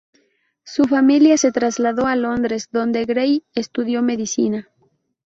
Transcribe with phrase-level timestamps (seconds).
[0.63, 4.67] Su familia se trasladó a Londres dónde Gray estudió medicina.